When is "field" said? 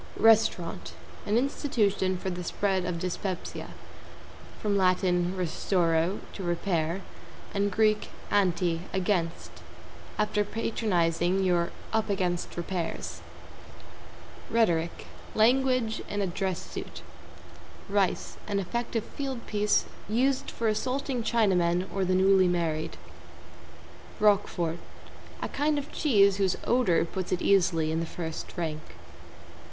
19.03-19.45